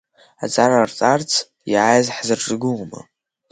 Аҵара 0.43 0.87
рҵарц 0.89 1.31
иааз 1.71 2.05
ҳзырҿагылома? 2.15 3.01